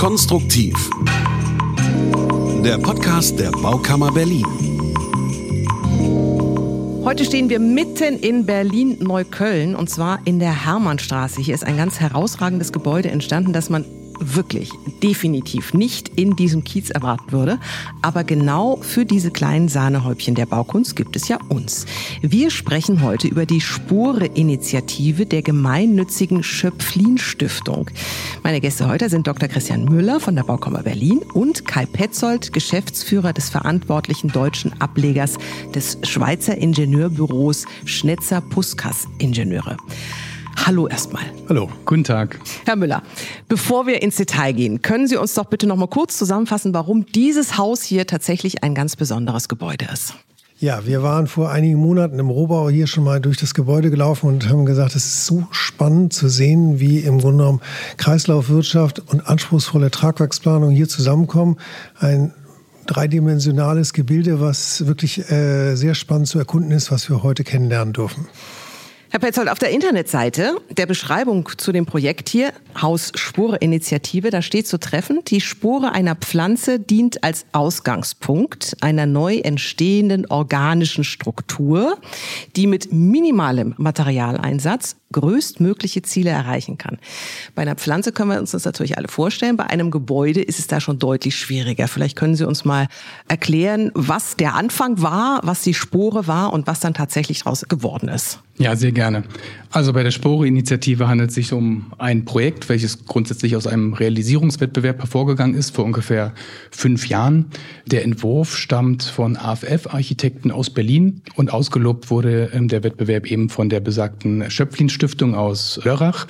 [0.00, 0.74] Konstruktiv.
[2.64, 4.46] Der Podcast der Baukammer Berlin.
[7.04, 11.42] Heute stehen wir mitten in Berlin-Neukölln und zwar in der Hermannstraße.
[11.42, 13.84] Hier ist ein ganz herausragendes Gebäude entstanden, das man
[14.20, 14.70] wirklich
[15.02, 17.58] definitiv nicht in diesem Kiez erwarten würde.
[18.02, 21.86] Aber genau für diese kleinen Sahnehäubchen der Baukunst gibt es ja uns.
[22.22, 27.90] Wir sprechen heute über die Spure-Initiative der gemeinnützigen Schöpflin-Stiftung.
[28.42, 29.48] Meine Gäste heute sind Dr.
[29.48, 35.38] Christian Müller von der Baukammer Berlin und Kai Petzold, Geschäftsführer des verantwortlichen deutschen Ablegers
[35.74, 39.76] des Schweizer Ingenieurbüros Schnetzer Puskas Ingenieure.
[40.66, 41.24] Hallo erstmal.
[41.48, 41.70] Hallo.
[41.86, 42.38] Guten Tag.
[42.66, 43.02] Herr Müller,
[43.48, 47.06] bevor wir ins Detail gehen, können Sie uns doch bitte noch mal kurz zusammenfassen, warum
[47.06, 50.14] dieses Haus hier tatsächlich ein ganz besonderes Gebäude ist.
[50.58, 54.26] Ja, wir waren vor einigen Monaten im Rohbau hier schon mal durch das Gebäude gelaufen
[54.26, 57.60] und haben gesagt, es ist so spannend zu sehen, wie im Grunde genommen
[57.96, 61.56] Kreislaufwirtschaft und anspruchsvolle Tragwerksplanung hier zusammenkommen.
[61.98, 62.34] Ein
[62.86, 68.26] dreidimensionales Gebilde, was wirklich äh, sehr spannend zu erkunden ist, was wir heute kennenlernen dürfen.
[69.12, 74.40] Herr Petzold, auf der Internetseite der Beschreibung zu dem Projekt hier, Haus Spore Initiative, da
[74.40, 81.98] steht zu treffen, die Spore einer Pflanze dient als Ausgangspunkt einer neu entstehenden organischen Struktur,
[82.54, 86.98] die mit minimalem Materialeinsatz größtmögliche Ziele erreichen kann.
[87.54, 89.56] Bei einer Pflanze können wir uns das natürlich alle vorstellen.
[89.56, 91.88] Bei einem Gebäude ist es da schon deutlich schwieriger.
[91.88, 92.86] Vielleicht können Sie uns mal
[93.28, 98.08] erklären, was der Anfang war, was die Spore war und was dann tatsächlich daraus geworden
[98.08, 98.40] ist.
[98.60, 99.24] Ja, sehr gerne.
[99.70, 104.98] Also bei der Spore-Initiative handelt es sich um ein Projekt, welches grundsätzlich aus einem Realisierungswettbewerb
[104.98, 106.34] hervorgegangen ist vor ungefähr
[106.70, 107.46] fünf Jahren.
[107.86, 113.70] Der Entwurf stammt von AFF-Architekten aus Berlin und ausgelobt wurde ähm, der Wettbewerb eben von
[113.70, 114.50] der besagten
[115.00, 116.26] Schöpflin-Stiftung aus Lörrach.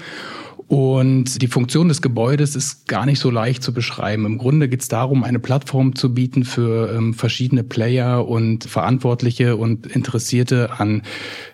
[0.68, 4.24] Und die Funktion des Gebäudes ist gar nicht so leicht zu beschreiben.
[4.24, 9.56] Im Grunde geht es darum, eine Plattform zu bieten für ähm, verschiedene Player und Verantwortliche
[9.56, 11.02] und Interessierte an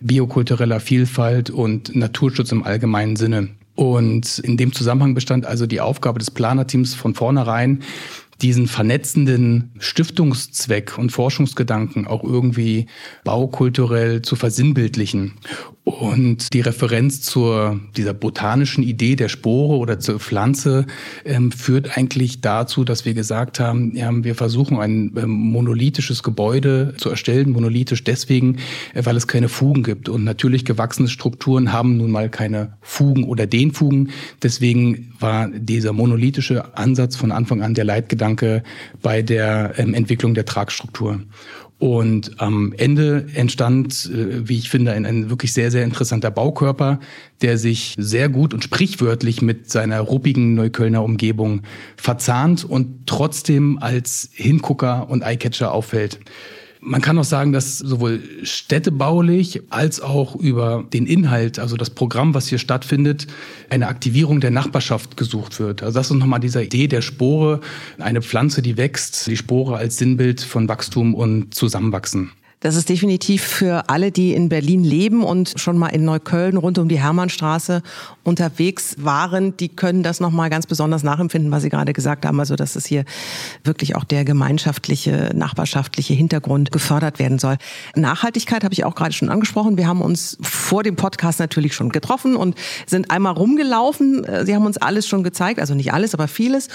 [0.00, 3.48] biokultureller Vielfalt und Naturschutz im allgemeinen Sinne.
[3.74, 7.82] Und in dem Zusammenhang bestand also die Aufgabe des Planerteams von vornherein,
[8.42, 12.86] diesen vernetzenden Stiftungszweck und Forschungsgedanken auch irgendwie
[13.24, 15.34] baukulturell zu versinnbildlichen.
[15.84, 20.84] Und die Referenz zur dieser botanischen Idee der Spore oder zur Pflanze
[21.24, 26.94] ähm, führt eigentlich dazu, dass wir gesagt haben, ja, wir versuchen ein ähm, monolithisches Gebäude
[26.98, 27.50] zu erstellen.
[27.50, 28.56] Monolithisch deswegen,
[28.94, 30.08] äh, weil es keine Fugen gibt.
[30.08, 34.10] Und natürlich gewachsene Strukturen haben nun mal keine Fugen oder den Fugen.
[34.42, 38.62] Deswegen war dieser monolithische Ansatz von Anfang an der Leitgedanke
[39.02, 41.20] bei der ähm, Entwicklung der Tragstruktur.
[41.78, 47.00] Und am Ende entstand, äh, wie ich finde, ein, ein, wirklich sehr, sehr interessanter Baukörper,
[47.42, 51.62] der sich sehr gut und sprichwörtlich mit seiner ruppigen Neuköllner Umgebung
[51.96, 56.18] verzahnt und trotzdem als Hingucker und Eyecatcher auffällt.
[56.88, 62.32] Man kann auch sagen, dass sowohl städtebaulich als auch über den Inhalt, also das Programm,
[62.32, 63.26] was hier stattfindet,
[63.68, 65.82] eine Aktivierung der Nachbarschaft gesucht wird.
[65.82, 67.60] Also das ist nochmal diese Idee der Spore,
[67.98, 72.30] eine Pflanze, die wächst, die Spore als Sinnbild von Wachstum und Zusammenwachsen.
[72.60, 76.78] Das ist definitiv für alle, die in Berlin leben und schon mal in Neukölln rund
[76.78, 77.82] um die Hermannstraße
[78.24, 82.40] unterwegs waren, die können das nochmal ganz besonders nachempfinden, was Sie gerade gesagt haben.
[82.40, 83.04] Also, dass es hier
[83.62, 87.56] wirklich auch der gemeinschaftliche, nachbarschaftliche Hintergrund gefördert werden soll.
[87.94, 89.76] Nachhaltigkeit habe ich auch gerade schon angesprochen.
[89.76, 92.56] Wir haben uns vor dem Podcast natürlich schon getroffen und
[92.86, 94.26] sind einmal rumgelaufen.
[94.44, 96.68] Sie haben uns alles schon gezeigt, also nicht alles, aber vieles.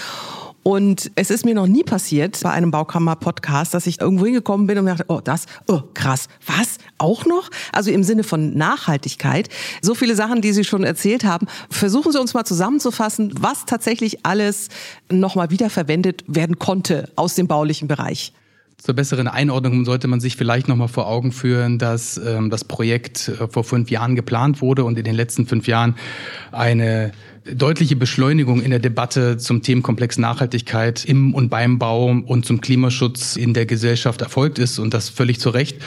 [0.62, 4.78] Und es ist mir noch nie passiert bei einem Baukammer-Podcast, dass ich irgendwo hingekommen bin
[4.78, 6.78] und dachte, oh, das, oh, krass, was?
[6.98, 7.50] Auch noch?
[7.72, 9.48] Also im Sinne von Nachhaltigkeit.
[9.80, 11.48] So viele Sachen, die Sie schon erzählt haben.
[11.68, 14.68] Versuchen Sie uns mal zusammenzufassen, was tatsächlich alles
[15.10, 18.32] nochmal wiederverwendet werden konnte aus dem baulichen Bereich.
[18.78, 23.28] Zur besseren Einordnung sollte man sich vielleicht nochmal vor Augen führen, dass ähm, das Projekt
[23.28, 25.94] äh, vor fünf Jahren geplant wurde und in den letzten fünf Jahren
[26.50, 27.12] eine
[27.44, 33.36] deutliche Beschleunigung in der Debatte zum Themenkomplex Nachhaltigkeit im und beim Bau und zum Klimaschutz
[33.36, 35.78] in der Gesellschaft erfolgt ist und das völlig zu Recht.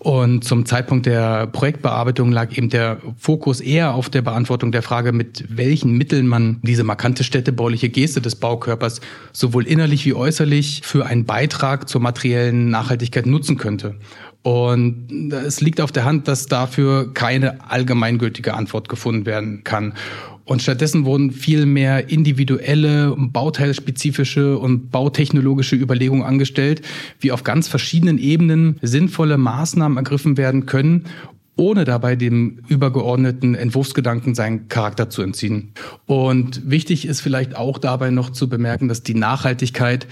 [0.00, 5.12] Und zum Zeitpunkt der Projektbearbeitung lag eben der Fokus eher auf der Beantwortung der Frage,
[5.12, 9.02] mit welchen Mitteln man diese markante städtebauliche Geste des Baukörpers
[9.34, 13.96] sowohl innerlich wie äußerlich für einen Beitrag zur materiellen Nachhaltigkeit nutzen könnte.
[14.42, 19.92] Und es liegt auf der Hand, dass dafür keine allgemeingültige Antwort gefunden werden kann.
[20.50, 26.82] Und stattdessen wurden viel mehr individuelle, bauteilspezifische und bautechnologische Überlegungen angestellt,
[27.20, 31.04] wie auf ganz verschiedenen Ebenen sinnvolle Maßnahmen ergriffen werden können,
[31.54, 35.72] ohne dabei dem übergeordneten Entwurfsgedanken seinen Charakter zu entziehen.
[36.06, 40.08] Und wichtig ist vielleicht auch dabei noch zu bemerken, dass die Nachhaltigkeit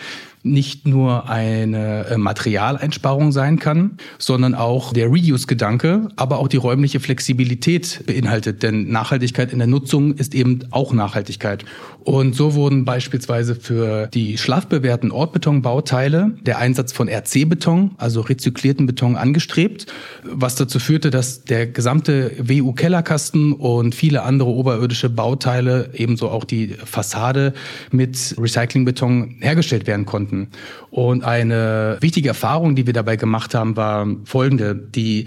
[0.50, 7.00] nicht nur eine äh, Materialeinsparung sein kann, sondern auch der Reuse-Gedanke, aber auch die räumliche
[7.00, 8.62] Flexibilität beinhaltet.
[8.62, 11.64] Denn Nachhaltigkeit in der Nutzung ist eben auch Nachhaltigkeit.
[12.08, 19.16] Und so wurden beispielsweise für die schlafbewährten Ortbetonbauteile der Einsatz von RC-Beton, also rezyklierten Beton,
[19.16, 19.84] angestrebt,
[20.24, 26.68] was dazu führte, dass der gesamte WU-Kellerkasten und viele andere oberirdische Bauteile, ebenso auch die
[26.82, 27.52] Fassade
[27.90, 30.37] mit Recyclingbeton hergestellt werden konnten.
[30.90, 34.74] Und eine wichtige Erfahrung, die wir dabei gemacht haben, war folgende.
[34.74, 35.26] Die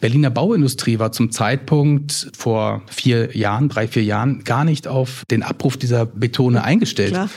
[0.00, 5.42] Berliner Bauindustrie war zum Zeitpunkt vor vier Jahren, drei, vier Jahren gar nicht auf den
[5.42, 7.10] Abruf dieser Betone eingestellt.
[7.10, 7.30] Klar.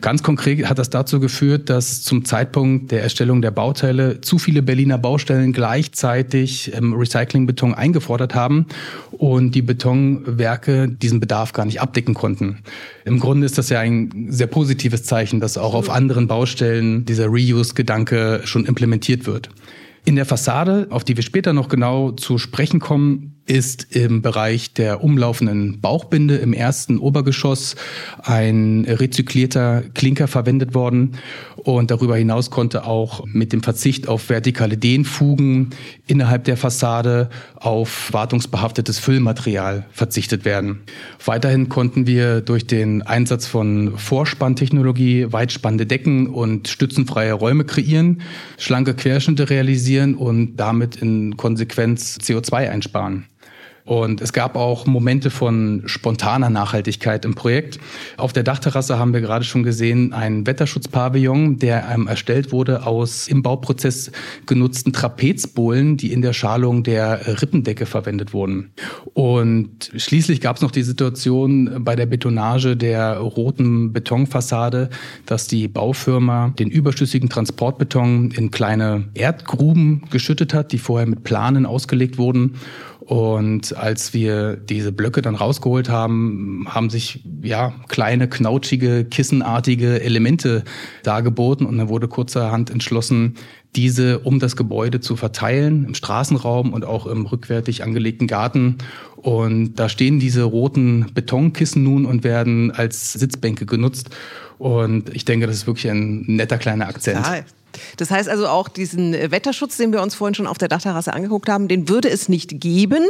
[0.00, 4.62] Ganz konkret hat das dazu geführt, dass zum Zeitpunkt der Erstellung der Bauteile zu viele
[4.62, 8.66] Berliner Baustellen gleichzeitig ähm, Recyclingbeton eingefordert haben
[9.12, 12.58] und die Betonwerke diesen Bedarf gar nicht abdecken konnten.
[13.04, 17.26] Im Grunde ist das ja ein sehr positives Zeichen, dass auch auf anderen Baustellen dieser
[17.26, 19.50] Reuse-Gedanke schon implementiert wird.
[20.06, 24.72] In der Fassade, auf die wir später noch genau zu sprechen kommen, ist im Bereich
[24.72, 27.74] der umlaufenden Bauchbinde im ersten Obergeschoss
[28.22, 31.18] ein rezyklierter Klinker verwendet worden.
[31.66, 35.70] Und darüber hinaus konnte auch mit dem Verzicht auf vertikale Dehnfugen
[36.06, 40.82] innerhalb der Fassade auf wartungsbehaftetes Füllmaterial verzichtet werden.
[41.24, 48.22] Weiterhin konnten wir durch den Einsatz von Vorspanntechnologie weitspannende Decken und stützenfreie Räume kreieren,
[48.58, 53.26] schlanke Querschnitte realisieren und damit in Konsequenz CO2 einsparen.
[53.86, 57.78] Und es gab auch Momente von spontaner Nachhaltigkeit im Projekt.
[58.16, 63.28] Auf der Dachterrasse haben wir gerade schon gesehen, ein Wetterschutzpavillon, der ähm, erstellt wurde aus
[63.28, 64.10] im Bauprozess
[64.46, 68.72] genutzten Trapezbohlen, die in der Schalung der Rippendecke verwendet wurden.
[69.14, 74.90] Und schließlich gab es noch die Situation bei der Betonage der roten Betonfassade,
[75.26, 81.66] dass die Baufirma den überschüssigen Transportbeton in kleine Erdgruben geschüttet hat, die vorher mit Planen
[81.66, 82.56] ausgelegt wurden.
[83.06, 90.64] Und als wir diese Blöcke dann rausgeholt haben, haben sich ja kleine, knautschige, kissenartige Elemente
[91.04, 93.36] dargeboten und dann wurde kurzerhand entschlossen,
[93.76, 98.78] diese um das Gebäude zu verteilen, im Straßenraum und auch im rückwärtig angelegten Garten.
[99.14, 104.10] Und da stehen diese roten Betonkissen nun und werden als Sitzbänke genutzt.
[104.58, 107.18] Und ich denke, das ist wirklich ein netter kleiner Akzent.
[107.18, 107.44] Total.
[107.96, 111.48] Das heißt also auch diesen Wetterschutz, den wir uns vorhin schon auf der Dachterrasse angeguckt
[111.48, 113.04] haben, den würde es nicht geben,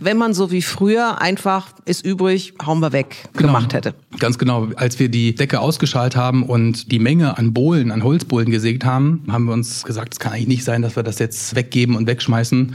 [0.00, 3.48] wenn man so wie früher einfach ist übrig, hauen wir weg genau.
[3.48, 3.94] gemacht hätte.
[4.18, 4.68] Ganz genau.
[4.76, 9.24] Als wir die Decke ausgeschaltet haben und die Menge an Bohlen, an Holzbohlen gesägt haben,
[9.28, 12.06] haben wir uns gesagt, es kann eigentlich nicht sein, dass wir das jetzt weggeben und
[12.06, 12.74] wegschmeißen.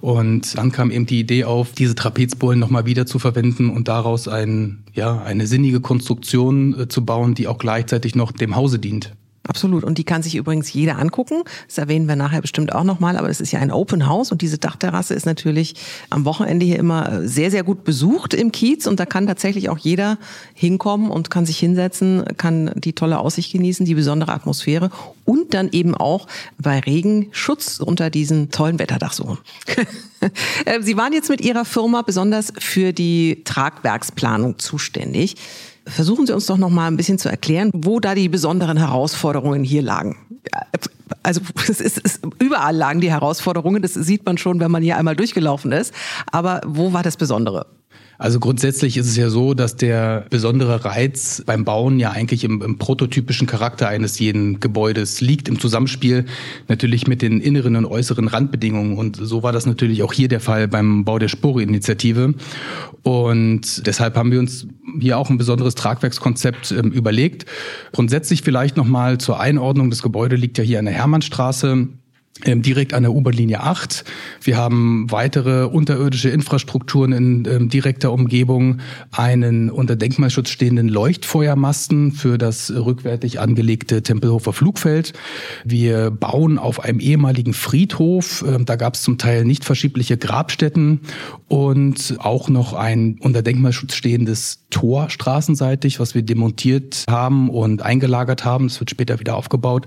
[0.00, 4.28] Und dann kam eben die Idee auf, diese Trapezbohlen nochmal wieder zu verwenden und daraus
[4.28, 9.12] ein, ja, eine sinnige Konstruktion äh, zu bauen, die auch gleichzeitig noch dem Hause dient.
[9.48, 9.84] Absolut.
[9.84, 11.42] Und die kann sich übrigens jeder angucken.
[11.66, 13.16] Das erwähnen wir nachher bestimmt auch nochmal.
[13.16, 15.74] Aber es ist ja ein Open House und diese Dachterrasse ist natürlich
[16.10, 18.86] am Wochenende hier immer äh, sehr, sehr gut besucht im Kiez.
[18.86, 20.18] Und da kann tatsächlich auch jeder
[20.52, 24.90] hinkommen und kann sich hinsetzen, kann die tolle Aussicht genießen, die besondere Atmosphäre
[25.24, 26.26] und dann eben auch
[26.58, 29.38] bei Regen Schutz unter diesen tollen Wetterdach suchen.
[30.66, 35.36] Äh, Sie waren jetzt mit Ihrer Firma besonders für die Tragwerksplanung zuständig.
[35.86, 39.64] Versuchen Sie uns doch noch mal ein bisschen zu erklären, wo da die besonderen Herausforderungen
[39.64, 40.16] hier lagen.
[41.22, 44.96] Also es ist, es, überall lagen die Herausforderungen, das sieht man schon, wenn man hier
[44.96, 45.92] einmal durchgelaufen ist.
[46.30, 47.66] Aber wo war das Besondere?
[48.20, 52.60] Also grundsätzlich ist es ja so, dass der besondere Reiz beim Bauen ja eigentlich im,
[52.60, 56.26] im, prototypischen Charakter eines jeden Gebäudes liegt, im Zusammenspiel
[56.68, 58.98] natürlich mit den inneren und äußeren Randbedingungen.
[58.98, 62.34] Und so war das natürlich auch hier der Fall beim Bau der Spore-Initiative.
[63.04, 64.66] Und deshalb haben wir uns
[65.00, 67.46] hier auch ein besonderes Tragwerkskonzept ähm, überlegt.
[67.92, 69.88] Grundsätzlich vielleicht nochmal zur Einordnung.
[69.88, 71.88] Das Gebäude liegt ja hier an der Hermannstraße
[72.46, 74.04] direkt an der U-Bahn-Linie 8.
[74.42, 78.80] Wir haben weitere unterirdische Infrastrukturen in ähm, direkter Umgebung,
[79.12, 85.12] einen unter Denkmalschutz stehenden Leuchtfeuermasten für das rückwärtig angelegte Tempelhofer Flugfeld.
[85.64, 88.42] Wir bauen auf einem ehemaligen Friedhof.
[88.46, 91.00] Ähm, da gab es zum Teil nicht verschiebliche Grabstätten
[91.48, 98.44] und auch noch ein unter Denkmalschutz stehendes Tor straßenseitig, was wir demontiert haben und eingelagert
[98.44, 98.66] haben.
[98.66, 99.86] Es wird später wieder aufgebaut.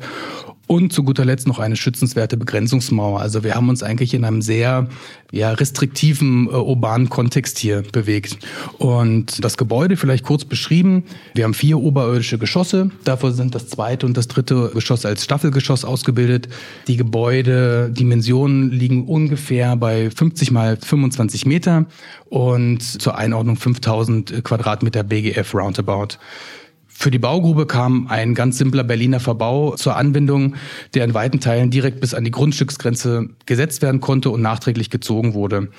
[0.66, 3.20] Und zu guter Letzt noch eine schützenswerte Begrenzungsmauer.
[3.20, 4.88] Also wir haben uns eigentlich in einem sehr
[5.32, 8.38] ja, restriktiven äh, urbanen Kontext hier bewegt.
[8.78, 11.04] Und das Gebäude vielleicht kurz beschrieben.
[11.34, 12.92] Wir haben vier oberirdische Geschosse.
[13.04, 16.48] Davor sind das zweite und das dritte Geschoss als Staffelgeschoss ausgebildet.
[16.88, 21.88] Die Gebäudedimensionen liegen ungefähr bei 50 mal 25 Meter
[22.30, 26.20] und zur Einordnung 5000 Quadratmeter BGF Roundabout.
[26.96, 30.56] Für die Baugrube kam ein ganz simpler Berliner Verbau zur Anwendung,
[30.94, 35.34] der in weiten Teilen direkt bis an die Grundstücksgrenze gesetzt werden konnte und nachträglich gezogen
[35.34, 35.70] wurde.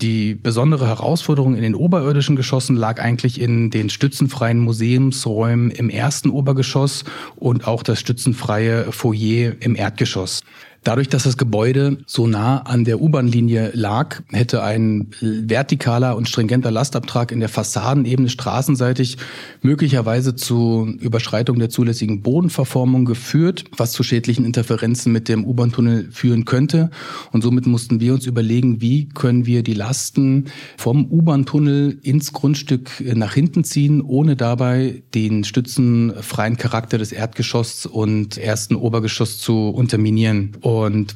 [0.00, 6.30] Die besondere Herausforderung in den oberirdischen Geschossen lag eigentlich in den stützenfreien Museumsräumen im ersten
[6.30, 7.04] Obergeschoss
[7.36, 10.42] und auch das stützenfreie Foyer im Erdgeschoss.
[10.86, 16.70] Dadurch, dass das Gebäude so nah an der U-Bahn-Linie lag, hätte ein vertikaler und stringenter
[16.70, 19.16] Lastabtrag in der Fassadenebene straßenseitig
[19.62, 26.44] möglicherweise zu Überschreitung der zulässigen Bodenverformung geführt, was zu schädlichen Interferenzen mit dem U-Bahn-Tunnel führen
[26.44, 26.90] könnte.
[27.32, 30.44] Und somit mussten wir uns überlegen, wie können wir die Lasten
[30.76, 38.38] vom U-Bahn-Tunnel ins Grundstück nach hinten ziehen, ohne dabei den stützenfreien Charakter des Erdgeschosses und
[38.38, 40.52] ersten Obergeschoss zu unterminieren.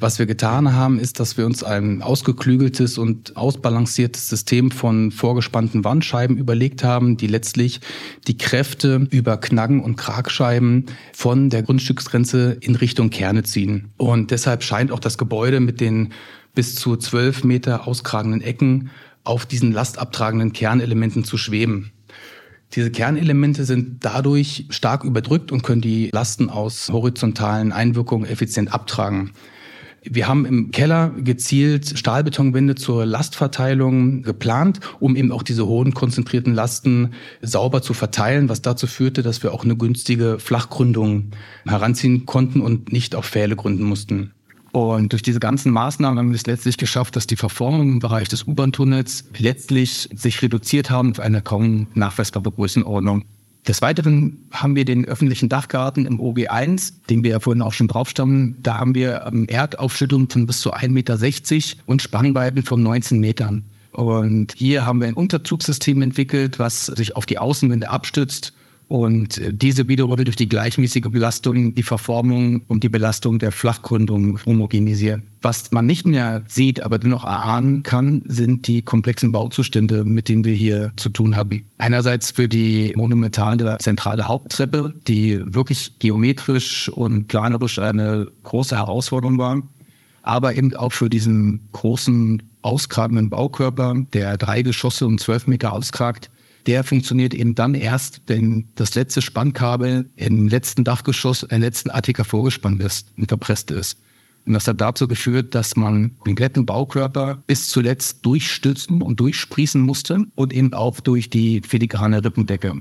[0.01, 5.85] Was wir getan haben, ist, dass wir uns ein ausgeklügeltes und ausbalanciertes System von vorgespannten
[5.85, 7.81] Wandscheiben überlegt haben, die letztlich
[8.27, 13.91] die Kräfte über Knaggen und Kragscheiben von der Grundstücksgrenze in Richtung Kerne ziehen.
[13.97, 16.13] Und deshalb scheint auch das Gebäude mit den
[16.55, 18.91] bis zu zwölf Meter auskragenden Ecken
[19.25, 21.93] auf diesen lastabtragenden Kernelementen zu schweben.
[22.75, 29.33] Diese Kernelemente sind dadurch stark überdrückt und können die Lasten aus horizontalen Einwirkungen effizient abtragen.
[30.03, 36.55] Wir haben im Keller gezielt Stahlbetonwände zur Lastverteilung geplant, um eben auch diese hohen konzentrierten
[36.55, 37.13] Lasten
[37.43, 41.33] sauber zu verteilen, was dazu führte, dass wir auch eine günstige Flachgründung
[41.67, 44.33] heranziehen konnten und nicht auf Pfähle gründen mussten.
[44.73, 48.29] Und durch diese ganzen Maßnahmen haben wir es letztlich geschafft, dass die Verformungen im Bereich
[48.29, 53.25] des U-Bahn-Tunnels letztlich sich reduziert haben auf eine kaum nachweisbare Größenordnung.
[53.67, 57.89] Des Weiteren haben wir den öffentlichen Dachgarten im OG1, den wir ja vorhin auch schon
[57.89, 58.57] draufstammen.
[58.63, 63.65] Da haben wir ähm, Erdaufschüttung von bis zu 1,60 Meter und Spannweiten von 19 Metern.
[63.93, 68.55] Und hier haben wir ein Unterzugssystem entwickelt, was sich auf die Außenwände abstützt
[68.91, 75.23] und diese wiederum durch die gleichmäßige Belastung die Verformung und die Belastung der Flachgründung homogenisieren.
[75.43, 80.45] Was man nicht mehr sieht, aber dennoch erahnen kann, sind die komplexen Bauzustände, mit denen
[80.45, 81.63] wir hier zu tun haben.
[81.79, 89.63] Einerseits für die monumentale zentrale Haupttreppe, die wirklich geometrisch und planerisch eine große Herausforderung war,
[90.23, 96.29] aber eben auch für diesen großen ausgrabenden Baukörper, der drei Geschosse um zwölf Meter auskragt,
[96.71, 102.23] der funktioniert eben dann erst, wenn das letzte Spannkabel im letzten Dachgeschoss, im letzten Attika
[102.23, 103.99] vorgespannt ist und verpresst ist.
[104.47, 109.81] Und das hat dazu geführt, dass man den kompletten Baukörper bis zuletzt durchstützen und durchsprießen
[109.81, 112.81] musste und eben auch durch die filigrane Rippendecke.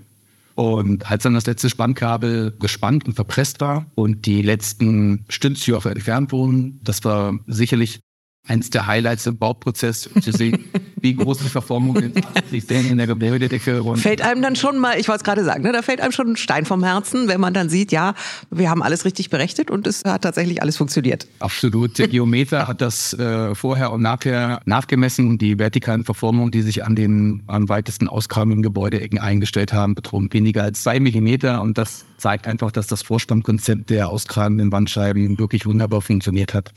[0.54, 6.32] Und als dann das letzte Spannkabel gespannt und verpresst war und die letzten Stütztücher entfernt
[6.32, 8.02] wurden, das war sicherlich
[8.46, 10.66] eines der Highlights im Bauprozess, zu sehen,
[11.02, 12.14] wie groß die Verformungen
[12.50, 13.82] sich in der Gebäudedecke.
[13.84, 16.12] Und fällt einem dann schon mal, ich wollte es gerade sagen, ne, da fällt einem
[16.12, 18.14] schon ein Stein vom Herzen, wenn man dann sieht, ja,
[18.50, 21.28] wir haben alles richtig berechnet und es hat tatsächlich alles funktioniert.
[21.40, 21.98] Absolut.
[21.98, 26.84] Der Geometer hat das äh, vorher und nachher nachgemessen und die vertikalen Verformungen, die sich
[26.84, 32.06] an den am weitesten ausgrabenden Gebäudeecken eingestellt haben, betrugen weniger als zwei Millimeter und das
[32.18, 36.74] zeigt einfach, dass das Vorspannkonzept der ausgrabenden Wandscheiben wirklich wunderbar funktioniert hat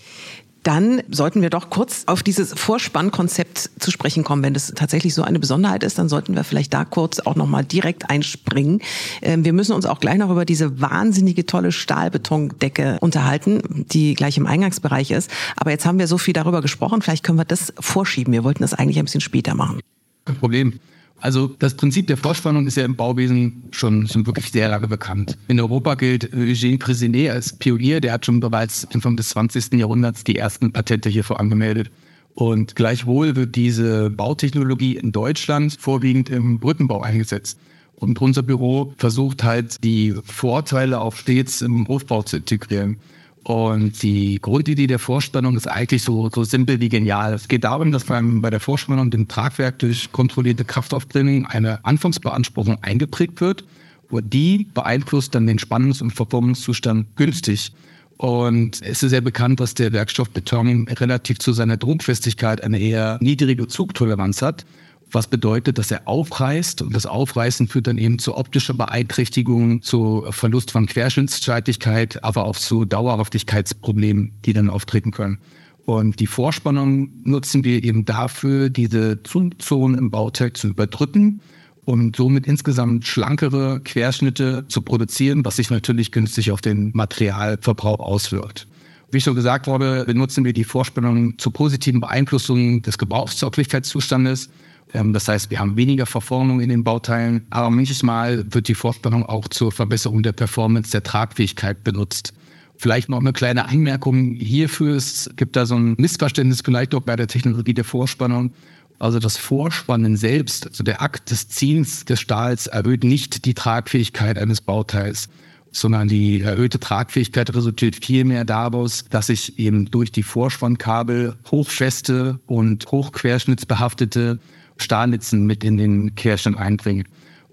[0.62, 4.42] dann sollten wir doch kurz auf dieses Vorspannkonzept zu sprechen kommen.
[4.42, 7.64] Wenn das tatsächlich so eine Besonderheit ist, dann sollten wir vielleicht da kurz auch nochmal
[7.64, 8.81] direkt einspringen.
[9.23, 14.37] Ähm, wir müssen uns auch gleich noch über diese wahnsinnige tolle Stahlbetondecke unterhalten, die gleich
[14.37, 15.31] im Eingangsbereich ist.
[15.57, 18.33] Aber jetzt haben wir so viel darüber gesprochen, vielleicht können wir das vorschieben.
[18.33, 19.81] Wir wollten das eigentlich ein bisschen später machen.
[20.25, 20.78] Kein Problem.
[21.23, 25.38] Also das Prinzip der Vorspannung ist ja im Bauwesen schon, schon wirklich sehr lange bekannt.
[25.47, 29.75] In Europa gilt Eugène Presinet als Pionier, der hat schon bereits Anfang des 20.
[29.75, 31.93] Jahrhunderts die ersten Patente hiervor angemeldet.
[32.35, 37.57] Und gleichwohl wird diese Bautechnologie in Deutschland vorwiegend im Brückenbau eingesetzt.
[37.95, 42.97] Und unser Büro versucht halt die Vorteile auch stets im Hochbau zu integrieren.
[43.45, 47.35] Und die Grundidee der Vorspannung ist eigentlich so, so simpel wie genial.
[47.35, 52.79] Es geht darum, dass man bei der Vorspannung dem Tragwerk durch kontrollierte Kraftaufbringung eine Anfangsbeanspruchung
[52.83, 53.65] eingeprägt wird.
[54.11, 57.73] Und die beeinflusst dann den Spannungs- und Verformungszustand günstig.
[58.19, 63.19] Und es ist sehr bekannt, dass der Werkstoff Beton relativ zu seiner Druckfestigkeit eine eher
[63.21, 64.65] niedrige Zugtoleranz hat
[65.12, 70.25] was bedeutet, dass er aufreißt und das Aufreißen führt dann eben zu optischer Beeinträchtigung, zu
[70.31, 75.38] Verlust von Querschnittsstreitigkeit, aber auch zu Dauerhaftigkeitsproblemen, die dann auftreten können.
[75.85, 81.40] Und die Vorspannung nutzen wir eben dafür, diese Zugzonen im Bauteil zu überdrücken
[81.85, 88.69] und somit insgesamt schlankere Querschnitte zu produzieren, was sich natürlich günstig auf den Materialverbrauch auswirkt.
[89.11, 94.49] Wie schon gesagt wurde, benutzen wir die Vorspannung zur positiven Beeinflussung des Gebrauchstauglichkeitszustandes.
[94.95, 98.75] Ähm, das heißt, wir haben weniger Verformung in den Bauteilen, aber manches Mal wird die
[98.75, 102.33] Vorspannung auch zur Verbesserung der Performance der Tragfähigkeit benutzt.
[102.77, 104.97] Vielleicht noch eine kleine Anmerkung hierfür.
[104.97, 108.53] Es gibt da so ein Missverständnis vielleicht auch bei der Technologie der Vorspannung.
[108.99, 114.39] Also das Vorspannen selbst, also der Akt des Ziehens des Stahls erhöht nicht die Tragfähigkeit
[114.39, 115.29] eines Bauteils,
[115.73, 122.87] sondern die erhöhte Tragfähigkeit resultiert vielmehr daraus, dass sich eben durch die Vorspannkabel hochfeste und
[122.93, 124.39] hochquerschnittsbehaftete
[124.83, 127.05] Stahlnitzen mit in den Querschnitt einbringen.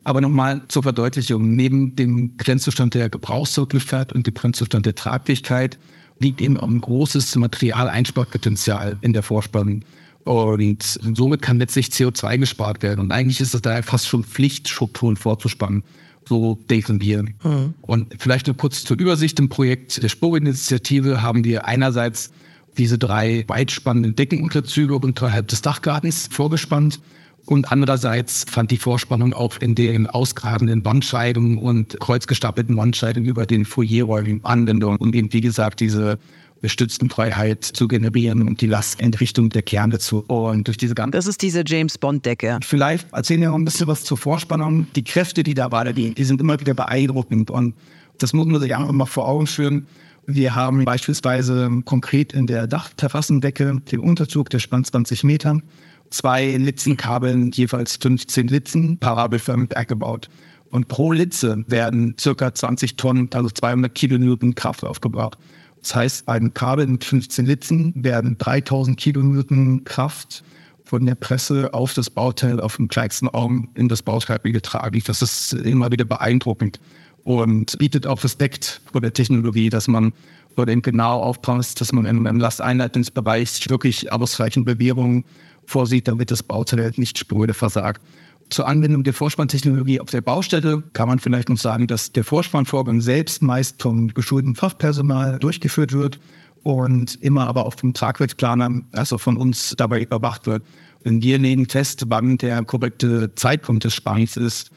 [0.03, 5.77] Aber nochmal zur Verdeutlichung, neben dem Grenzzustand der Gebrauchstauglichkeit und dem Grenzzustand der Tragfähigkeit
[6.19, 9.83] liegt eben auch ein großes Materialeinsparpotenzial in der Vorspannung.
[10.25, 10.83] Und
[11.15, 12.99] somit kann letztlich CO2 gespart werden.
[12.99, 15.83] Und eigentlich ist es daher fast schon Pflicht, Strukturen vorzuspannen.
[16.27, 17.23] So denken wir.
[17.23, 17.73] Mhm.
[17.81, 19.39] Und vielleicht nur kurz zur Übersicht.
[19.39, 22.31] Im Projekt der Spurinitiative haben wir einerseits
[22.77, 26.99] diese drei weitspannenden Deckenunterzüge unterhalb des Dachgartens vorgespannt.
[27.45, 33.65] Und andererseits fand die Vorspannung auch in den ausgrabenden Wandscheiben und kreuzgestapelten Wandscheiben über den
[33.65, 36.19] Foyerräumen Anwendung, um eben, wie gesagt, diese
[36.61, 40.19] bestützten Freiheit zu generieren und die Last in Richtung der Kerne zu.
[40.27, 41.11] Und durch diese ganze.
[41.11, 42.59] Das ist diese James Bond-Decke.
[42.63, 44.87] Vielleicht erzählen wir noch ein bisschen was zur Vorspannung.
[44.95, 47.49] Die Kräfte, die da weitergehen, die sind immer wieder beeindruckend.
[47.49, 47.75] Und
[48.17, 49.87] das muss man sich einfach mal vor Augen führen.
[50.25, 55.59] Wir haben beispielsweise konkret in der Dachterrassendecke den Unterzug, der spannt 20 Meter
[56.09, 60.29] zwei Litzenkabeln, jeweils 15 Litzen, parabelförmig eingebaut.
[60.69, 65.37] Und pro Litze werden circa 20 Tonnen, also 200 Kilonewton Kraft aufgebracht.
[65.81, 70.43] Das heißt, ein Kabel mit 15 Litzen werden 3000 Kilonewton Kraft
[70.83, 75.01] von der Presse auf das Bauteil auf dem kleinsten Arm in das Bauteil getragen.
[75.05, 76.79] Das ist immer wieder beeindruckend
[77.23, 80.13] und bietet auch Respekt vor der Technologie, dass man
[80.55, 85.23] dort eben genau aufpasst, dass man im, im Lasteinleitungsbereich wirklich ausreichend Bewährung
[85.69, 88.01] vorsieht, damit das Bauteil nicht spröde versagt.
[88.49, 92.99] Zur Anwendung der Vorspantechnologie auf der Baustelle kann man vielleicht noch sagen, dass der Vorspannvorgang
[92.99, 96.19] selbst meist vom geschulten Fachpersonal durchgeführt wird
[96.63, 100.63] und immer aber auch vom Tragwerksplaner, also von uns dabei überwacht wird.
[101.05, 104.71] Denn wir legen fest, wann der korrekte Zeitpunkt des Spannens ist.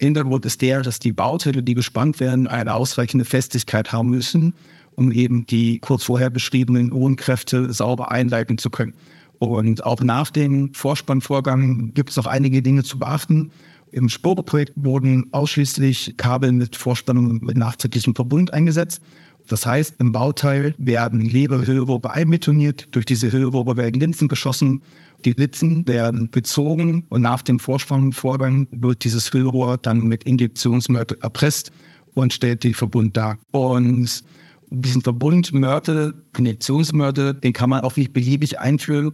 [0.00, 4.54] Hintergrund ist der, dass die Bauteile, die gespannt werden, eine ausreichende Festigkeit haben müssen,
[4.94, 8.94] um eben die kurz vorher beschriebenen hohen Kräfte sauber einleiten zu können.
[9.38, 13.50] Und auch nach dem Vorspannvorgang gibt es noch einige Dinge zu beachten.
[13.90, 19.00] Im Spore-Projekt wurden ausschließlich Kabel mit Vorspannung mit nachträglichem Verbund eingesetzt.
[19.48, 22.88] Das heißt, im Bauteil werden leere Hüllrohre einbetoniert.
[22.90, 24.82] Durch diese Hüllrohre werden Linsen geschossen.
[25.24, 31.72] Die Litzen werden bezogen und nach dem Vorspannvorgang wird dieses Hüllrohr dann mit Injektionsmörtel erpresst
[32.14, 33.38] und stellt den Verbund dar.
[33.50, 34.22] Und
[34.70, 39.12] diesen Verbund Mörtel, Injektionsmörtel, den kann man auch nicht beliebig einführen.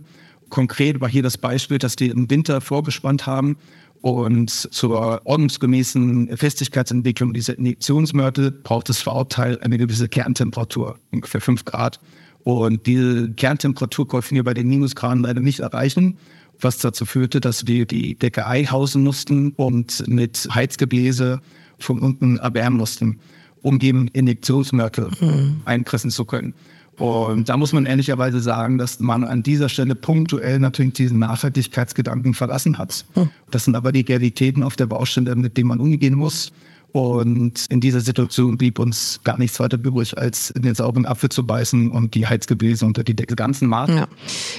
[0.48, 3.56] Konkret war hier das Beispiel, dass die im Winter vorgespannt haben
[4.04, 12.00] und zur ordnungsgemäßen Festigkeitsentwicklung dieser Injektionsmörtel braucht das Verurteil eine gewisse Kerntemperatur, ungefähr 5 Grad.
[12.42, 16.18] Und diese Kerntemperatur konnten wir bei den Minusgraden leider nicht erreichen,
[16.60, 21.40] was dazu führte, dass wir die Decke einhausen mussten und mit Heizgebläse
[21.78, 23.20] von unten erwärmen mussten
[23.64, 25.62] um eben Injektionsmörtel mhm.
[25.64, 26.54] einpressen zu können.
[26.98, 32.34] Und da muss man ehrlicherweise sagen, dass man an dieser Stelle punktuell natürlich diesen Nachhaltigkeitsgedanken
[32.34, 33.04] verlassen hat.
[33.16, 33.30] Mhm.
[33.50, 36.52] Das sind aber die Realitäten auf der Baustelle, mit denen man umgehen muss.
[36.92, 41.28] Und in dieser Situation blieb uns gar nichts weiter übrig, als in den sauren Apfel
[41.28, 43.90] zu beißen und die Heizgebläse unter die Decke ganzen Maß.
[43.90, 44.06] Ja.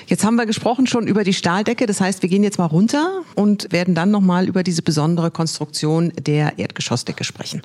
[0.08, 1.86] Jetzt haben wir gesprochen schon über die Stahldecke.
[1.86, 6.12] Das heißt, wir gehen jetzt mal runter und werden dann nochmal über diese besondere Konstruktion
[6.20, 7.62] der Erdgeschossdecke sprechen.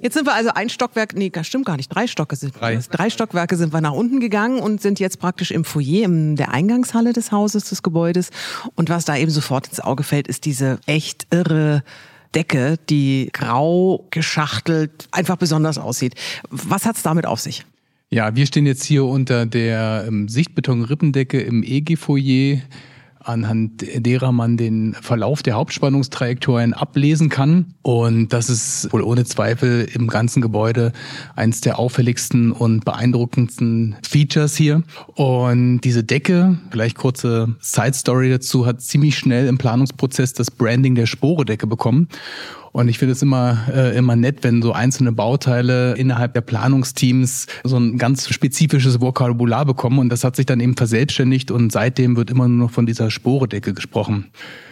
[0.00, 2.78] Jetzt sind wir also ein Stockwerk, nee, das stimmt gar nicht, drei Stocke sind drei.
[2.90, 6.52] drei Stockwerke sind wir nach unten gegangen und sind jetzt praktisch im Foyer, in der
[6.52, 8.30] Eingangshalle des Hauses, des Gebäudes.
[8.74, 11.82] Und was da eben sofort ins Auge fällt, ist diese echt irre
[12.34, 16.14] Decke, die grau geschachtelt einfach besonders aussieht.
[16.50, 17.64] Was hat's damit auf sich?
[18.10, 22.60] Ja, wir stehen jetzt hier unter der ähm, Sichtbeton-Rippendecke im EG-Foyer
[23.28, 27.74] anhand derer man den Verlauf der Hauptspannungstrajektorien ablesen kann.
[27.82, 30.92] Und das ist wohl ohne Zweifel im ganzen Gebäude
[31.36, 34.82] eines der auffälligsten und beeindruckendsten Features hier.
[35.14, 40.94] Und diese Decke, gleich kurze Side Story dazu, hat ziemlich schnell im Planungsprozess das Branding
[40.94, 42.08] der Sporedecke bekommen.
[42.78, 47.48] Und ich finde es immer, äh, immer nett, wenn so einzelne Bauteile innerhalb der Planungsteams
[47.64, 49.98] so ein ganz spezifisches Vokabular bekommen.
[49.98, 53.10] Und das hat sich dann eben verselbstständigt und seitdem wird immer nur noch von dieser
[53.10, 54.26] Sporedecke gesprochen.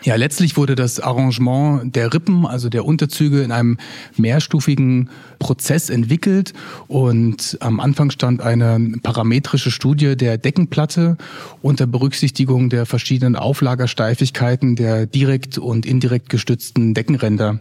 [0.04, 3.76] Ja, letztlich wurde das Arrangement der Rippen, also der Unterzüge, in einem
[4.16, 6.52] mehrstufigen Prozess entwickelt.
[6.86, 11.16] Und am Anfang stand eine parametrische Studie der Deckenplatte
[11.60, 17.58] unter Berücksichtigung der verschiedenen Auflagersteifigkeiten der direkt und indirekt gestützten Deckenränder.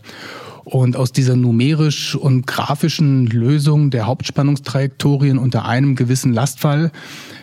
[0.65, 6.91] Und aus dieser numerisch und grafischen Lösung der Hauptspannungstrajektorien unter einem gewissen Lastfall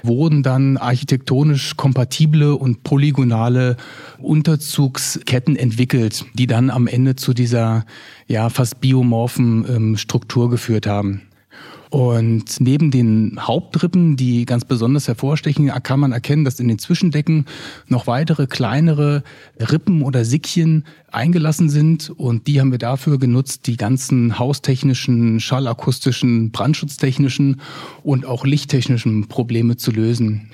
[0.03, 3.77] wurden dann architektonisch kompatible und polygonale
[4.19, 7.85] Unterzugsketten entwickelt, die dann am Ende zu dieser
[8.27, 11.23] ja fast biomorphen ähm, Struktur geführt haben.
[11.93, 17.45] Und neben den Hauptrippen, die ganz besonders hervorstechen, kann man erkennen, dass in den Zwischendecken
[17.87, 19.23] noch weitere kleinere
[19.61, 22.09] Rippen oder Sickchen eingelassen sind.
[22.09, 27.61] Und die haben wir dafür genutzt, die ganzen haustechnischen, schallakustischen, brandschutztechnischen
[28.03, 30.49] und auch lichttechnischen Probleme zu lösen.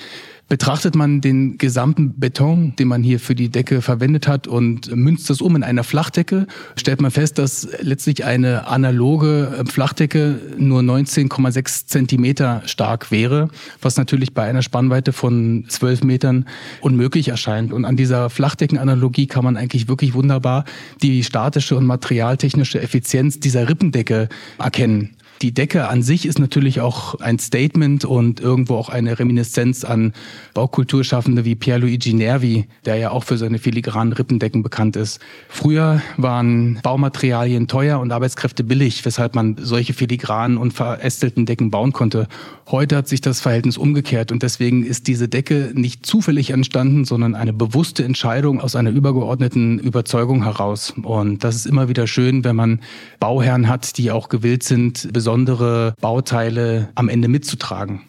[0.48, 5.28] Betrachtet man den gesamten Beton, den man hier für die Decke verwendet hat und münzt
[5.28, 11.86] das um in einer Flachdecke, stellt man fest, dass letztlich eine analoge Flachdecke nur 19,6
[11.86, 13.50] Zentimeter stark wäre,
[13.82, 16.46] was natürlich bei einer Spannweite von 12 Metern
[16.80, 17.70] unmöglich erscheint.
[17.70, 20.64] Und an dieser Flachdeckenanalogie kann man eigentlich wirklich wunderbar
[21.02, 25.10] die statische und materialtechnische Effizienz dieser Rippendecke erkennen.
[25.42, 30.12] Die Decke an sich ist natürlich auch ein Statement und irgendwo auch eine Reminiszenz an
[30.52, 35.20] Baukulturschaffende wie Pierluigi Nervi, der ja auch für seine filigranen Rippendecken bekannt ist.
[35.48, 41.92] Früher waren Baumaterialien teuer und Arbeitskräfte billig, weshalb man solche filigranen und verästelten Decken bauen
[41.92, 42.26] konnte.
[42.70, 47.36] Heute hat sich das Verhältnis umgekehrt und deswegen ist diese Decke nicht zufällig entstanden, sondern
[47.36, 50.94] eine bewusste Entscheidung aus einer übergeordneten Überzeugung heraus.
[51.02, 52.80] Und das ist immer wieder schön, wenn man
[53.20, 58.00] Bauherren hat, die auch gewillt sind, besondere Bauteile am Ende mitzutragen.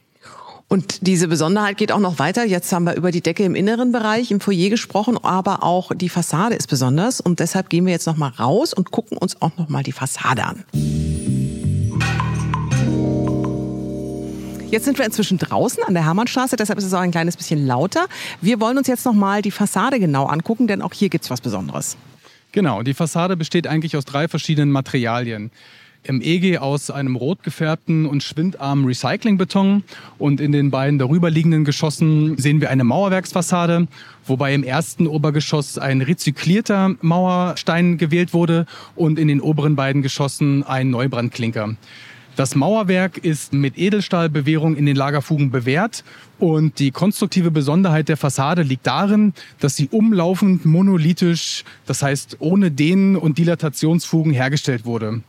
[0.69, 2.45] Und diese Besonderheit geht auch noch weiter.
[2.45, 6.07] Jetzt haben wir über die Decke im inneren Bereich, im Foyer gesprochen, aber auch die
[6.07, 7.19] Fassade ist besonders.
[7.19, 9.91] Und deshalb gehen wir jetzt noch mal raus und gucken uns auch noch mal die
[9.91, 10.63] Fassade an.
[14.71, 17.67] Jetzt sind wir inzwischen draußen an der Hermannstraße, deshalb ist es auch ein kleines bisschen
[17.67, 18.05] lauter.
[18.39, 21.41] Wir wollen uns jetzt noch mal die Fassade genau angucken, denn auch hier gibt's was
[21.41, 21.97] Besonderes.
[22.53, 25.51] Genau, die Fassade besteht eigentlich aus drei verschiedenen Materialien
[26.03, 29.83] im EG aus einem rot gefärbten und schwindarmen Recyclingbeton
[30.17, 33.87] und in den beiden darüberliegenden Geschossen sehen wir eine Mauerwerksfassade,
[34.25, 40.63] wobei im ersten Obergeschoss ein rezyklierter Mauerstein gewählt wurde und in den oberen beiden Geschossen
[40.63, 41.75] ein Neubrandklinker.
[42.39, 46.05] Das Mauerwerk ist mit Edelstahlbewehrung in den Lagerfugen bewehrt
[46.37, 52.71] und die konstruktive Besonderheit der Fassade liegt darin, dass sie umlaufend monolithisch, das heißt ohne
[52.71, 55.21] Dehnen und Dilatationsfugen hergestellt wurde.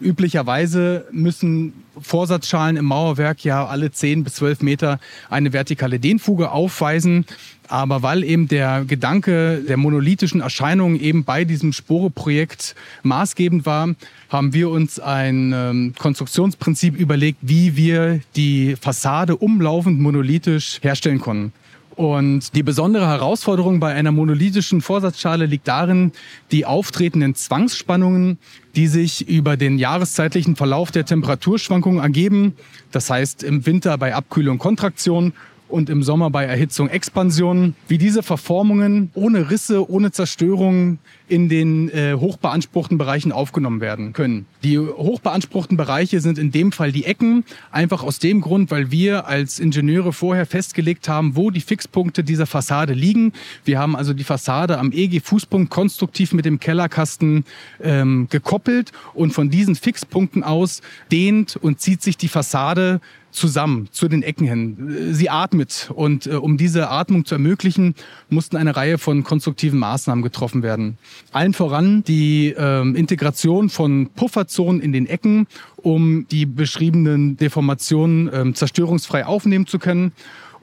[0.00, 7.26] Üblicherweise müssen Vorsatzschalen im Mauerwerk ja alle 10 bis 12 Meter eine vertikale Dehnfuge aufweisen.
[7.68, 13.94] Aber weil eben der Gedanke der monolithischen Erscheinung eben bei diesem Spore-Projekt maßgebend war,
[14.30, 21.52] haben wir uns ein ähm, Konstruktionsprinzip überlegt, wie wir die Fassade umlaufend monolithisch herstellen konnten.
[21.98, 26.12] Und die besondere Herausforderung bei einer monolithischen Vorsatzschale liegt darin,
[26.52, 28.38] die auftretenden Zwangsspannungen,
[28.76, 32.54] die sich über den jahreszeitlichen Verlauf der Temperaturschwankungen ergeben,
[32.92, 35.32] das heißt im Winter bei Abkühlung Kontraktion
[35.68, 41.90] und im Sommer bei Erhitzung Expansion, wie diese Verformungen ohne Risse, ohne Zerstörung in den
[41.90, 44.46] äh, hochbeanspruchten Bereichen aufgenommen werden können.
[44.62, 49.26] Die hochbeanspruchten Bereiche sind in dem Fall die Ecken, einfach aus dem Grund, weil wir
[49.26, 53.32] als Ingenieure vorher festgelegt haben, wo die Fixpunkte dieser Fassade liegen.
[53.64, 57.44] Wir haben also die Fassade am EG-Fußpunkt konstruktiv mit dem Kellerkasten
[57.82, 60.80] ähm, gekoppelt und von diesen Fixpunkten aus
[61.12, 65.08] dehnt und zieht sich die Fassade zusammen zu den Ecken hin.
[65.12, 67.94] Sie atmet und äh, um diese Atmung zu ermöglichen,
[68.30, 70.98] mussten eine Reihe von konstruktiven Maßnahmen getroffen werden.
[71.32, 78.52] Allen voran die äh, Integration von Pufferzonen in den Ecken, um die beschriebenen Deformationen äh,
[78.52, 80.12] zerstörungsfrei aufnehmen zu können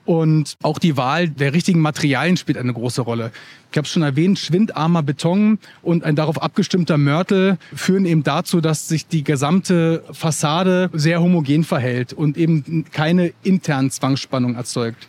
[0.06, 3.32] und auch die Wahl der richtigen Materialien spielt eine große Rolle.
[3.72, 8.62] Ich habe es schon erwähnt, schwindarmer Beton und ein darauf abgestimmter Mörtel führen eben dazu,
[8.62, 15.08] dass sich die gesamte Fassade sehr homogen verhält und eben keine internen Zwangsspannung erzeugt.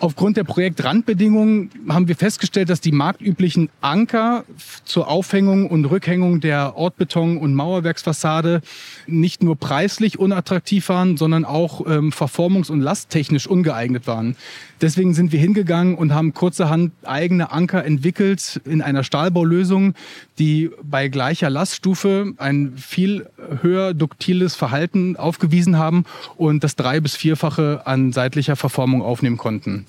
[0.00, 4.44] Aufgrund der Projektrandbedingungen haben wir festgestellt, dass die marktüblichen Anker
[4.86, 8.62] zur Aufhängung und Rückhängung der Ortbeton- und Mauerwerksfassade
[9.06, 14.36] nicht nur preislich unattraktiv waren, sondern auch ähm, verformungs- und lasttechnisch ungeeignet waren.
[14.80, 19.92] Deswegen sind wir hingegangen und haben kurzerhand eigene Anker entwickelt in einer Stahlbaulösung,
[20.40, 23.26] die bei gleicher Laststufe ein viel
[23.60, 26.04] höher duktiles Verhalten aufgewiesen haben
[26.36, 29.84] und das drei- bis vierfache an seitlicher Verformung aufnehmen konnten.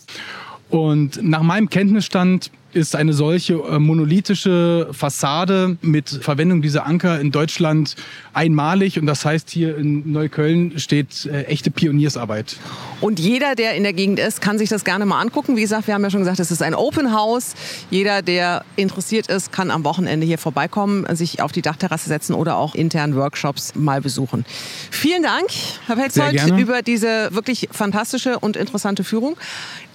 [0.70, 7.32] Und nach meinem Kenntnisstand ist eine solche äh, monolithische Fassade mit Verwendung dieser Anker in
[7.32, 7.96] Deutschland
[8.34, 9.00] einmalig.
[9.00, 12.58] Und das heißt, hier in Neukölln steht äh, echte Pioniersarbeit.
[13.02, 15.56] Und jeder, der in der Gegend ist, kann sich das gerne mal angucken.
[15.58, 17.54] Wie gesagt, wir haben ja schon gesagt, es ist ein Open House.
[17.90, 22.58] Jeder, der interessiert ist, kann am Wochenende hier vorbeikommen, sich auf die Dachterrasse setzen oder
[22.58, 24.46] auch internen Workshops mal besuchen.
[24.90, 25.48] Vielen Dank,
[25.88, 29.36] Herr Petzold, über diese wirklich fantastische und interessante Führung.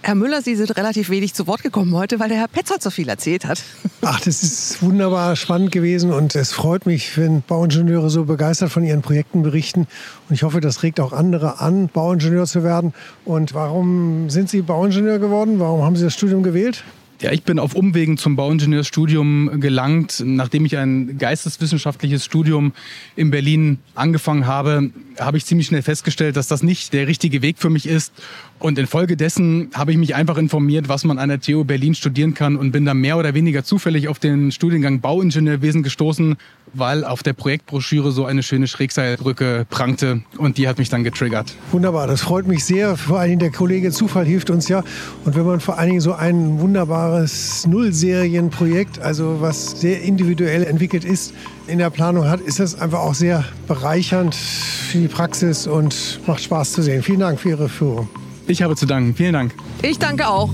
[0.03, 2.91] Herr Müller, Sie sind relativ wenig zu Wort gekommen heute, weil der Herr Petzold so
[2.91, 3.63] viel erzählt hat.
[4.03, 8.85] Ach, das ist wunderbar spannend gewesen und es freut mich, wenn Bauingenieure so begeistert von
[8.85, 9.87] ihren Projekten berichten.
[10.29, 12.95] Und ich hoffe, das regt auch andere an, Bauingenieur zu werden.
[13.25, 15.59] Und warum sind Sie Bauingenieur geworden?
[15.59, 16.85] Warum haben Sie das Studium gewählt?
[17.23, 20.23] Ja, ich bin auf Umwegen zum Bauingenieurstudium gelangt.
[20.23, 22.73] Nachdem ich ein geisteswissenschaftliches Studium
[23.17, 27.57] in Berlin angefangen habe, habe ich ziemlich schnell festgestellt, dass das nicht der richtige Weg
[27.57, 28.13] für mich ist.
[28.59, 32.55] Und infolgedessen habe ich mich einfach informiert, was man an der TU Berlin studieren kann
[32.55, 36.37] und bin dann mehr oder weniger zufällig auf den Studiengang Bauingenieurwesen gestoßen,
[36.79, 41.55] weil auf der Projektbroschüre so eine schöne Schrägseilbrücke prangte und die hat mich dann getriggert.
[41.73, 42.97] Wunderbar, das freut mich sehr.
[42.97, 44.83] Vor allen Dingen der Kollege Zufall hilft uns ja.
[45.25, 51.05] Und wenn man vor allen Dingen so ein wunderbares Nullserienprojekt, also was sehr individuell entwickelt
[51.05, 51.35] ist,
[51.67, 56.43] in der Planung hat, ist das einfach auch sehr bereichernd für die Praxis und macht
[56.43, 57.03] Spaß zu sehen.
[57.03, 58.09] Vielen Dank für Ihre Führung.
[58.47, 59.15] Ich habe zu danken.
[59.15, 59.55] Vielen Dank.
[59.83, 60.51] Ich danke auch.